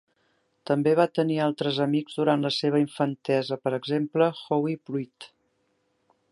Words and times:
També 0.69 0.93
va 0.99 1.05
tenir 1.17 1.37
altres 1.47 1.81
amics 1.85 2.17
durant 2.21 2.47
la 2.49 2.51
seva 2.57 2.81
infantesa, 2.85 3.61
per 3.67 3.75
exemple 3.81 4.33
Howie 4.57 4.83
Pruitt. 4.89 5.33